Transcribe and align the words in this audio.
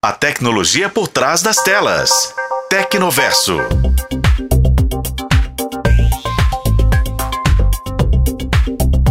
A 0.00 0.12
tecnologia 0.12 0.88
por 0.88 1.08
trás 1.08 1.42
das 1.42 1.56
telas. 1.56 2.32
Tecnoverso. 2.70 3.58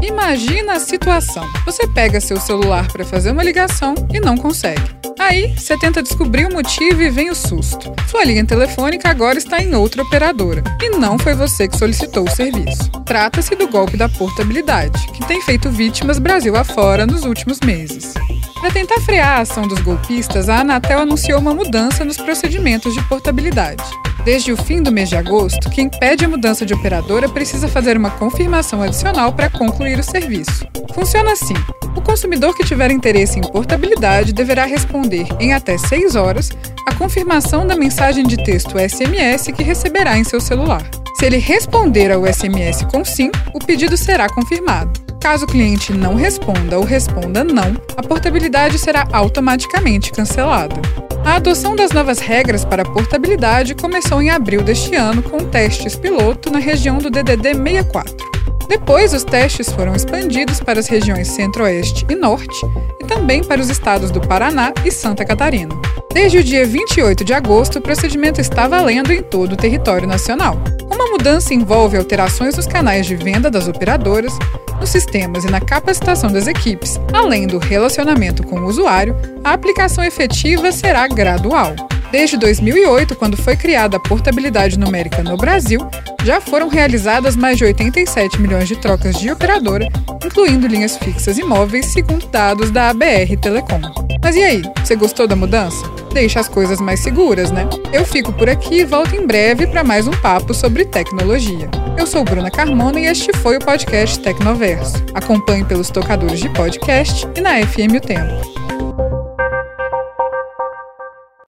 Imagina 0.00 0.74
a 0.74 0.78
situação. 0.78 1.44
Você 1.64 1.88
pega 1.88 2.20
seu 2.20 2.38
celular 2.38 2.86
para 2.92 3.04
fazer 3.04 3.32
uma 3.32 3.42
ligação 3.42 3.96
e 4.14 4.20
não 4.20 4.36
consegue. 4.36 4.80
Aí, 5.18 5.58
você 5.58 5.76
tenta 5.76 6.04
descobrir 6.04 6.46
o 6.46 6.52
motivo 6.52 7.02
e 7.02 7.10
vem 7.10 7.30
o 7.30 7.34
susto. 7.34 7.92
Sua 8.08 8.22
linha 8.22 8.46
telefônica 8.46 9.08
agora 9.08 9.38
está 9.38 9.58
em 9.58 9.74
outra 9.74 10.04
operadora 10.04 10.62
e 10.80 10.90
não 10.90 11.18
foi 11.18 11.34
você 11.34 11.66
que 11.66 11.76
solicitou 11.76 12.22
o 12.22 12.30
serviço. 12.30 12.92
Trata-se 13.04 13.56
do 13.56 13.66
golpe 13.66 13.96
da 13.96 14.08
portabilidade, 14.08 15.04
que 15.08 15.26
tem 15.26 15.42
feito 15.42 15.68
vítimas 15.68 16.20
Brasil 16.20 16.54
afora 16.54 17.04
nos 17.04 17.24
últimos 17.24 17.58
meses. 17.58 18.14
Para 18.60 18.70
tentar 18.70 19.00
frear 19.00 19.38
a 19.38 19.40
ação 19.42 19.68
dos 19.68 19.80
golpistas, 19.80 20.48
a 20.48 20.60
Anatel 20.60 21.00
anunciou 21.00 21.38
uma 21.38 21.54
mudança 21.54 22.04
nos 22.04 22.16
procedimentos 22.16 22.94
de 22.94 23.02
portabilidade. 23.02 23.82
Desde 24.24 24.50
o 24.50 24.56
fim 24.56 24.82
do 24.82 24.90
mês 24.90 25.08
de 25.08 25.16
agosto, 25.16 25.70
quem 25.70 25.88
pede 25.88 26.24
a 26.24 26.28
mudança 26.28 26.66
de 26.66 26.74
operadora 26.74 27.28
precisa 27.28 27.68
fazer 27.68 27.96
uma 27.96 28.10
confirmação 28.10 28.82
adicional 28.82 29.32
para 29.32 29.50
concluir 29.50 29.98
o 29.98 30.02
serviço. 30.02 30.66
Funciona 30.94 31.32
assim: 31.32 31.54
o 31.94 32.00
consumidor 32.00 32.56
que 32.56 32.64
tiver 32.64 32.90
interesse 32.90 33.38
em 33.38 33.42
portabilidade 33.42 34.32
deverá 34.32 34.64
responder 34.64 35.26
em 35.38 35.52
até 35.52 35.78
6 35.78 36.16
horas 36.16 36.50
a 36.88 36.94
confirmação 36.94 37.66
da 37.66 37.76
mensagem 37.76 38.24
de 38.24 38.36
texto 38.36 38.78
SMS 38.78 39.52
que 39.54 39.62
receberá 39.62 40.18
em 40.18 40.24
seu 40.24 40.40
celular. 40.40 40.82
Se 41.18 41.26
ele 41.26 41.38
responder 41.38 42.10
ao 42.10 42.26
SMS 42.26 42.82
com 42.90 43.04
sim, 43.04 43.30
o 43.54 43.58
pedido 43.58 43.96
será 43.96 44.28
confirmado. 44.28 45.05
Caso 45.20 45.44
o 45.44 45.48
cliente 45.48 45.92
não 45.92 46.14
responda 46.14 46.78
ou 46.78 46.84
responda 46.84 47.42
não, 47.42 47.76
a 47.96 48.02
portabilidade 48.02 48.78
será 48.78 49.06
automaticamente 49.12 50.12
cancelada. 50.12 50.76
A 51.24 51.36
adoção 51.36 51.74
das 51.74 51.90
novas 51.90 52.20
regras 52.20 52.64
para 52.64 52.84
portabilidade 52.84 53.74
começou 53.74 54.22
em 54.22 54.30
abril 54.30 54.62
deste 54.62 54.94
ano 54.94 55.22
com 55.22 55.38
testes 55.38 55.96
piloto 55.96 56.50
na 56.50 56.58
região 56.58 56.98
do 56.98 57.10
DDD 57.10 57.54
64. 57.54 58.36
Depois, 58.68 59.12
os 59.12 59.24
testes 59.24 59.70
foram 59.72 59.94
expandidos 59.94 60.60
para 60.60 60.78
as 60.78 60.88
regiões 60.88 61.28
Centro-Oeste 61.28 62.06
e 62.08 62.14
Norte 62.14 62.56
e 63.00 63.04
também 63.04 63.42
para 63.42 63.60
os 63.60 63.68
estados 63.68 64.10
do 64.10 64.20
Paraná 64.20 64.72
e 64.84 64.90
Santa 64.90 65.24
Catarina. 65.24 65.74
Desde 66.12 66.38
o 66.38 66.44
dia 66.44 66.66
28 66.66 67.24
de 67.24 67.34
agosto, 67.34 67.78
o 67.78 67.82
procedimento 67.82 68.40
está 68.40 68.66
valendo 68.66 69.12
em 69.12 69.22
todo 69.22 69.52
o 69.52 69.56
território 69.56 70.08
nacional. 70.08 70.58
Uma 70.90 71.06
mudança 71.06 71.54
envolve 71.54 71.96
alterações 71.96 72.56
nos 72.56 72.66
canais 72.66 73.06
de 73.06 73.16
venda 73.16 73.50
das 73.50 73.68
operadoras, 73.68 74.32
nos 74.78 74.90
sistemas 74.90 75.44
e 75.44 75.50
na 75.50 75.60
capacitação 75.60 76.30
das 76.30 76.46
equipes, 76.46 77.00
além 77.12 77.46
do 77.46 77.58
relacionamento 77.58 78.42
com 78.42 78.60
o 78.60 78.66
usuário, 78.66 79.16
a 79.42 79.52
aplicação 79.52 80.04
efetiva 80.04 80.70
será 80.72 81.06
gradual. 81.08 81.74
Desde 82.10 82.36
2008, 82.36 83.16
quando 83.16 83.36
foi 83.36 83.56
criada 83.56 83.96
a 83.96 84.00
portabilidade 84.00 84.78
numérica 84.78 85.22
no 85.22 85.36
Brasil, 85.36 85.86
já 86.24 86.40
foram 86.40 86.68
realizadas 86.68 87.36
mais 87.36 87.58
de 87.58 87.64
87 87.64 88.40
milhões 88.40 88.68
de 88.68 88.76
trocas 88.76 89.16
de 89.18 89.30
operadora, 89.30 89.88
incluindo 90.24 90.66
linhas 90.66 90.96
fixas 90.96 91.36
e 91.38 91.42
móveis, 91.42 91.86
segundo 91.86 92.26
dados 92.28 92.70
da 92.70 92.90
ABR 92.90 93.36
Telecom. 93.40 93.80
Mas 94.22 94.36
e 94.36 94.42
aí, 94.42 94.62
você 94.82 94.94
gostou 94.96 95.26
da 95.26 95.36
mudança? 95.36 95.95
Deixa 96.12 96.40
as 96.40 96.48
coisas 96.48 96.80
mais 96.80 97.00
seguras, 97.00 97.50
né? 97.50 97.68
Eu 97.92 98.04
fico 98.04 98.32
por 98.32 98.48
aqui 98.48 98.80
e 98.80 98.84
volto 98.84 99.14
em 99.14 99.26
breve 99.26 99.66
para 99.66 99.84
mais 99.84 100.06
um 100.06 100.12
papo 100.12 100.54
sobre 100.54 100.84
tecnologia. 100.84 101.68
Eu 101.98 102.06
sou 102.06 102.24
Bruna 102.24 102.50
Carmona 102.50 102.98
e 103.00 103.06
este 103.06 103.32
foi 103.38 103.56
o 103.56 103.60
podcast 103.60 104.18
Tecnoverso. 104.20 104.96
Acompanhe 105.14 105.64
pelos 105.64 105.90
tocadores 105.90 106.40
de 106.40 106.48
podcast 106.50 107.26
e 107.36 107.40
na 107.40 107.60
FM 107.66 107.96
O 107.96 108.00
Tempo. 108.00 108.65